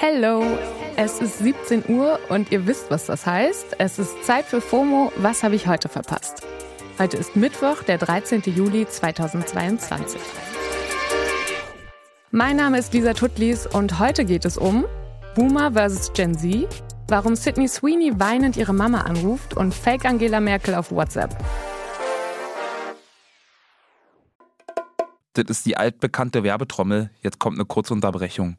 [0.00, 0.44] Hello!
[0.94, 3.74] Es ist 17 Uhr und ihr wisst, was das heißt.
[3.80, 5.10] Es ist Zeit für FOMO.
[5.16, 6.46] Was habe ich heute verpasst?
[7.00, 8.42] Heute ist Mittwoch, der 13.
[8.42, 10.20] Juli 2022.
[12.30, 14.84] Mein Name ist Lisa Tutlis und heute geht es um
[15.34, 16.12] Boomer vs.
[16.12, 16.68] Gen Z,
[17.08, 21.36] warum Sydney Sweeney weinend ihre Mama anruft und Fake Angela Merkel auf WhatsApp.
[25.32, 27.10] Das ist die altbekannte Werbetrommel.
[27.20, 28.58] Jetzt kommt eine kurze Unterbrechung.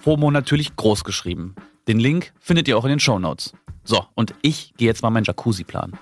[0.00, 1.54] FOMO natürlich groß geschrieben.
[1.86, 3.52] Den Link findet ihr auch in den Show Notes.
[3.84, 5.98] So, und ich gehe jetzt mal meinen Jacuzzi planen.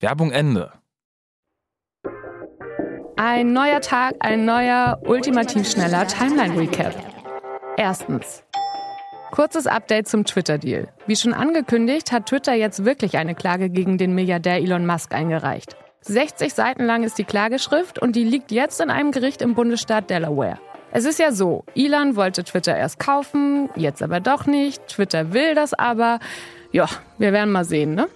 [0.00, 0.72] Werbung Ende.
[3.16, 6.94] Ein neuer Tag, ein neuer, ultimativ schneller Timeline-Recap.
[7.76, 8.44] Erstens.
[9.32, 10.88] Kurzes Update zum Twitter-Deal.
[11.06, 15.76] Wie schon angekündigt, hat Twitter jetzt wirklich eine Klage gegen den Milliardär Elon Musk eingereicht.
[16.02, 20.10] 60 Seiten lang ist die Klageschrift und die liegt jetzt in einem Gericht im Bundesstaat
[20.10, 20.58] Delaware.
[20.90, 24.88] Es ist ja so, Elon wollte Twitter erst kaufen, jetzt aber doch nicht.
[24.88, 26.18] Twitter will das aber.
[26.72, 26.88] Ja,
[27.18, 28.08] wir werden mal sehen, ne?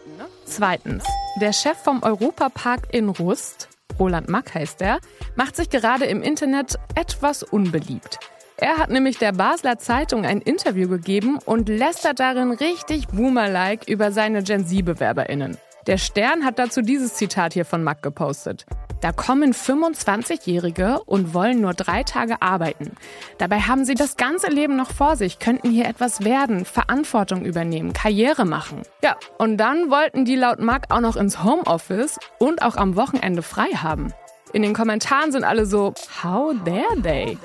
[0.47, 1.05] Zweitens,
[1.41, 3.69] der Chef vom Europapark in Rust,
[3.99, 4.99] Roland Mack heißt er,
[5.37, 8.19] macht sich gerade im Internet etwas unbeliebt.
[8.57, 14.13] Er hat nämlich der Basler Zeitung ein Interview gegeben und lästert darin richtig boomer-like über
[14.13, 15.57] seine Gen Z-BewerberInnen.
[15.89, 18.67] Der Stern hat dazu dieses Zitat hier von Mack gepostet.
[19.01, 22.93] Da kommen 25-Jährige und wollen nur drei Tage arbeiten.
[23.39, 27.93] Dabei haben sie das ganze Leben noch vor sich, könnten hier etwas werden, Verantwortung übernehmen,
[27.93, 28.83] Karriere machen.
[29.03, 33.43] Ja, und dann wollten die laut Mack auch noch ins Homeoffice und auch am Wochenende
[33.43, 34.13] frei haben.
[34.53, 37.37] In den Kommentaren sind alle so, how dare they?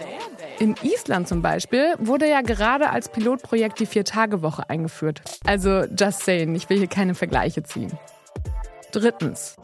[0.59, 5.21] In Island zum Beispiel wurde ja gerade als Pilotprojekt die Vier-Tage-Woche eingeführt.
[5.45, 7.97] Also just saying, ich will hier keine Vergleiche ziehen.
[8.99, 9.55] Drittens.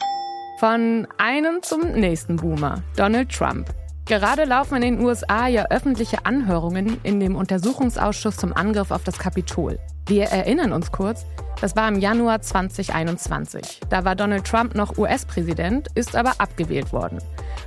[0.60, 3.68] Von einem zum nächsten Boomer, Donald Trump.
[4.04, 9.18] Gerade laufen in den USA ja öffentliche Anhörungen in dem Untersuchungsausschuss zum Angriff auf das
[9.18, 9.80] Kapitol.
[10.06, 11.26] Wir erinnern uns kurz,
[11.60, 13.80] das war im Januar 2021.
[13.90, 17.18] Da war Donald Trump noch US-Präsident, ist aber abgewählt worden.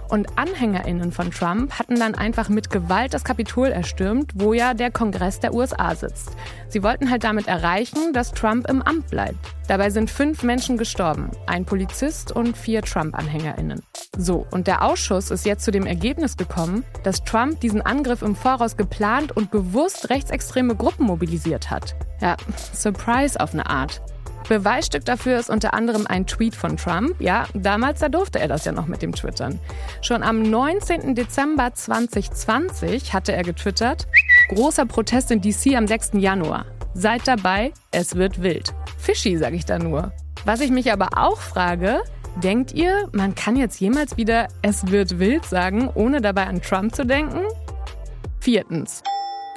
[0.09, 4.91] Und AnhängerInnen von Trump hatten dann einfach mit Gewalt das Kapitol erstürmt, wo ja der
[4.91, 6.31] Kongress der USA sitzt.
[6.69, 9.37] Sie wollten halt damit erreichen, dass Trump im Amt bleibt.
[9.67, 13.81] Dabei sind fünf Menschen gestorben, ein Polizist und vier Trump-AnhängerInnen.
[14.17, 18.35] So, und der Ausschuss ist jetzt zu dem Ergebnis gekommen, dass Trump diesen Angriff im
[18.35, 21.95] Voraus geplant und bewusst rechtsextreme Gruppen mobilisiert hat.
[22.21, 22.37] Ja,
[22.73, 24.01] Surprise auf eine Art.
[24.47, 27.15] Beweisstück dafür ist unter anderem ein Tweet von Trump.
[27.19, 29.59] Ja, damals, da durfte er das ja noch mit dem Twittern.
[30.01, 31.15] Schon am 19.
[31.15, 34.07] Dezember 2020 hatte er getwittert,
[34.49, 36.11] großer Protest in DC am 6.
[36.13, 36.65] Januar.
[36.93, 38.73] Seid dabei, es wird wild.
[38.97, 40.11] Fishy, sag ich da nur.
[40.45, 42.01] Was ich mich aber auch frage,
[42.41, 46.95] denkt ihr, man kann jetzt jemals wieder es wird wild sagen, ohne dabei an Trump
[46.95, 47.41] zu denken?
[48.39, 49.03] Viertens.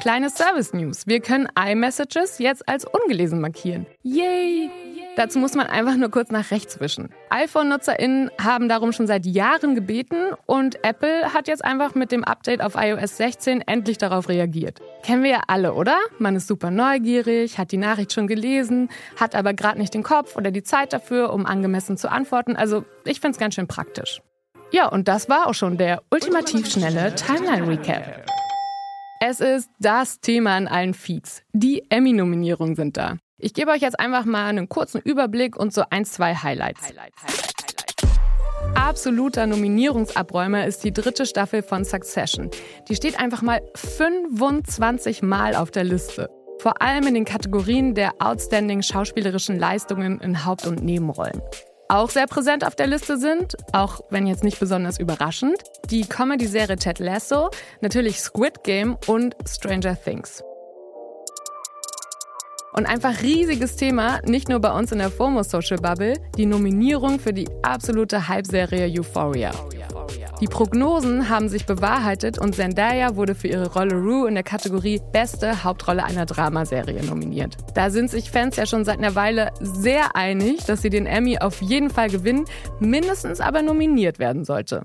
[0.01, 1.07] Kleine Service News.
[1.07, 3.85] Wir können iMessages jetzt als ungelesen markieren.
[4.03, 4.71] Yay!
[5.17, 7.11] Dazu muss man einfach nur kurz nach rechts wischen.
[7.29, 12.63] iPhone-NutzerInnen haben darum schon seit Jahren gebeten und Apple hat jetzt einfach mit dem Update
[12.63, 14.81] auf iOS 16 endlich darauf reagiert.
[15.03, 15.99] Kennen wir ja alle, oder?
[16.19, 20.35] Man ist super neugierig, hat die Nachricht schon gelesen, hat aber gerade nicht den Kopf
[20.35, 22.57] oder die Zeit dafür, um angemessen zu antworten.
[22.57, 24.23] Also ich finde es ganz schön praktisch.
[24.71, 28.30] Ja, und das war auch schon der ultimativ schnelle Timeline-Recap.
[29.23, 31.43] Es ist das Thema in allen Feeds.
[31.53, 33.19] Die Emmy-Nominierungen sind da.
[33.37, 36.81] Ich gebe euch jetzt einfach mal einen kurzen Überblick und so ein, zwei Highlights.
[38.75, 42.51] Absoluter Nominierungsabräumer ist die dritte Staffel von Succession.
[42.89, 46.31] Die steht einfach mal 25 Mal auf der Liste.
[46.59, 51.43] Vor allem in den Kategorien der outstanding schauspielerischen Leistungen in Haupt- und Nebenrollen.
[51.91, 55.57] Auch sehr präsent auf der Liste sind, auch wenn jetzt nicht besonders überraschend,
[55.91, 57.51] die Comedy-Serie Ted Lasso,
[57.81, 60.45] natürlich Squid Game und Stranger Things.
[62.75, 67.19] Und einfach riesiges Thema, nicht nur bei uns in der FOMO Social Bubble, die Nominierung
[67.19, 69.51] für die absolute Hype-Serie Euphoria.
[70.41, 74.99] Die Prognosen haben sich bewahrheitet und Zendaya wurde für ihre Rolle Rue in der Kategorie
[75.13, 77.59] Beste Hauptrolle einer Dramaserie nominiert.
[77.75, 81.39] Da sind sich Fans ja schon seit einer Weile sehr einig, dass sie den Emmy
[81.39, 82.47] auf jeden Fall gewinnen,
[82.79, 84.85] mindestens aber nominiert werden sollte.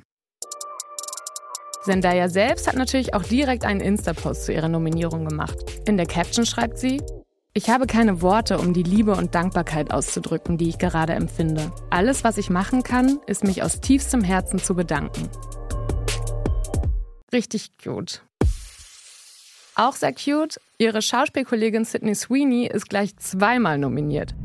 [1.86, 5.56] Zendaya selbst hat natürlich auch direkt einen Insta-Post zu ihrer Nominierung gemacht.
[5.88, 7.02] In der Caption schreibt sie,
[7.58, 11.72] ich habe keine Worte, um die Liebe und Dankbarkeit auszudrücken, die ich gerade empfinde.
[11.90, 15.30] Alles, was ich machen kann, ist mich aus tiefstem Herzen zu bedanken.
[17.32, 18.22] Richtig cute.
[19.76, 24.36] Auch sehr cute, ihre Schauspielkollegin Sydney Sweeney ist gleich zweimal nominiert.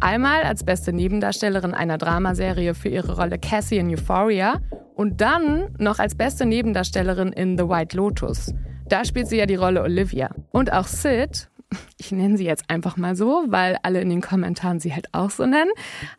[0.00, 4.62] Einmal als beste Nebendarstellerin einer Dramaserie für ihre Rolle Cassie in Euphoria
[4.94, 8.54] und dann noch als beste Nebendarstellerin in The White Lotus.
[8.88, 10.30] Da spielt sie ja die Rolle Olivia.
[10.52, 11.50] Und auch Sid,
[11.98, 15.30] ich nenne sie jetzt einfach mal so, weil alle in den Kommentaren sie halt auch
[15.30, 15.70] so nennen,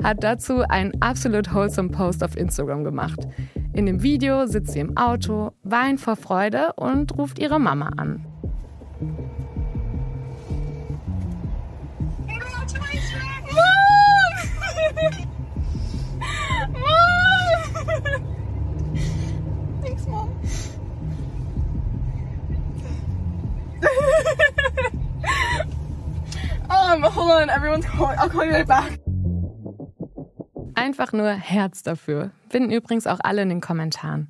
[0.01, 3.19] hat dazu einen absolut wholesome Post auf Instagram gemacht.
[3.73, 8.25] In dem Video sitzt sie im Auto, weint vor Freude und ruft ihre Mama an.
[14.93, 15.17] Thanks,
[27.41, 28.17] on, everyone's calling.
[28.17, 28.99] I'll call you right back.
[30.75, 32.31] Einfach nur Herz dafür.
[32.49, 34.27] Finden übrigens auch alle in den Kommentaren.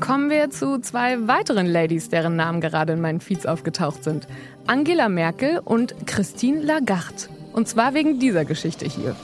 [0.00, 4.28] Kommen wir zu zwei weiteren Ladies, deren Namen gerade in meinen Feeds aufgetaucht sind.
[4.66, 7.28] Angela Merkel und Christine Lagarde.
[7.52, 9.16] Und zwar wegen dieser Geschichte hier.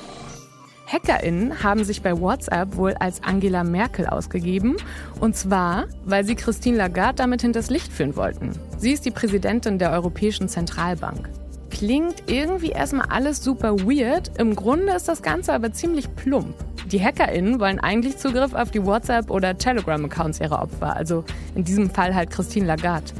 [0.87, 4.77] HackerInnen haben sich bei WhatsApp wohl als Angela Merkel ausgegeben.
[5.21, 8.53] Und zwar, weil sie Christine Lagarde damit hinters Licht führen wollten.
[8.79, 11.29] Sie ist die Präsidentin der Europäischen Zentralbank.
[11.81, 14.39] Klingt irgendwie erstmal alles super weird.
[14.39, 16.55] Im Grunde ist das Ganze aber ziemlich plump.
[16.93, 21.25] Die HackerInnen wollen eigentlich Zugriff auf die WhatsApp- oder Telegram-Accounts ihrer Opfer, also
[21.55, 23.15] in diesem Fall halt Christine Lagarde.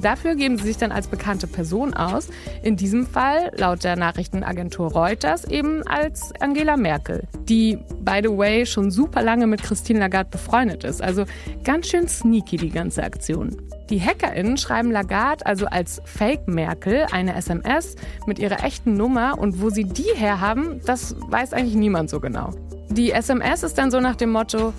[0.00, 2.28] Dafür geben sie sich dann als bekannte Person aus.
[2.62, 8.66] In diesem Fall, laut der Nachrichtenagentur Reuters, eben als Angela Merkel, die, by the way,
[8.66, 11.02] schon super lange mit Christine Lagarde befreundet ist.
[11.02, 11.24] Also
[11.64, 13.56] ganz schön sneaky die ganze Aktion.
[13.90, 19.60] Die HackerInnen schreiben Lagarde also als Fake Merkel eine SMS mit ihrer echten Nummer und
[19.60, 22.52] wo sie die herhaben, das weiß eigentlich niemand so genau.
[22.92, 24.72] Die SMS ist dann so nach dem Motto: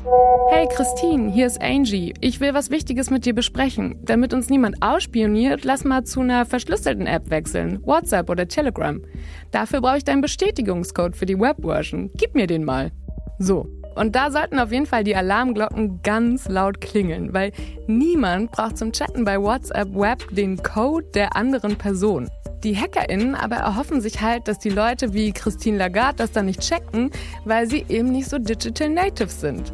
[0.49, 2.13] Hey Christine, hier ist Angie.
[2.19, 3.99] Ich will was Wichtiges mit dir besprechen.
[4.03, 7.79] Damit uns niemand ausspioniert, lass mal zu einer verschlüsselten App wechseln.
[7.85, 9.01] WhatsApp oder Telegram.
[9.51, 12.11] Dafür brauche ich deinen Bestätigungscode für die Webversion.
[12.15, 12.91] Gib mir den mal.
[13.39, 13.69] So.
[13.95, 17.51] Und da sollten auf jeden Fall die Alarmglocken ganz laut klingeln, weil
[17.87, 22.29] niemand braucht zum Chatten bei WhatsApp Web den Code der anderen Person.
[22.63, 26.61] Die HackerInnen aber erhoffen sich halt, dass die Leute wie Christine Lagarde das dann nicht
[26.61, 27.09] checken,
[27.43, 29.71] weil sie eben nicht so Digital Natives sind.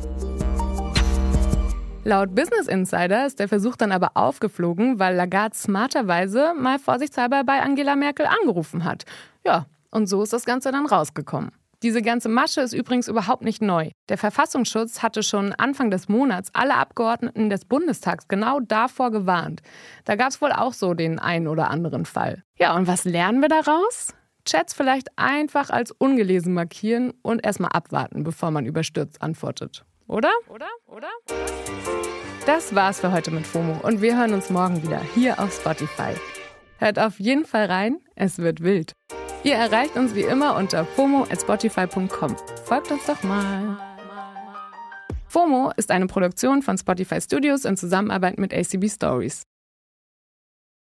[2.05, 7.61] Laut Business Insider ist der Versuch dann aber aufgeflogen, weil Lagarde smarterweise mal vorsichtshalber bei
[7.61, 9.03] Angela Merkel angerufen hat.
[9.45, 11.51] Ja, und so ist das Ganze dann rausgekommen.
[11.83, 13.91] Diese ganze Masche ist übrigens überhaupt nicht neu.
[14.09, 19.61] Der Verfassungsschutz hatte schon Anfang des Monats alle Abgeordneten des Bundestags genau davor gewarnt.
[20.03, 22.43] Da gab es wohl auch so den einen oder anderen Fall.
[22.57, 24.15] Ja, und was lernen wir daraus?
[24.45, 29.85] Chats vielleicht einfach als ungelesen markieren und erstmal abwarten, bevor man überstürzt antwortet.
[30.07, 30.31] Oder?
[30.49, 30.69] Oder?
[30.87, 31.09] Oder?
[32.47, 36.13] Das war's für heute mit FOMO und wir hören uns morgen wieder hier auf Spotify.
[36.79, 38.93] Hört auf jeden Fall rein, es wird wild.
[39.43, 42.35] Ihr erreicht uns wie immer unter fomo@spotify.com.
[42.65, 43.77] Folgt uns doch mal.
[45.29, 49.43] FOMO ist eine Produktion von Spotify Studios in Zusammenarbeit mit ACB Stories.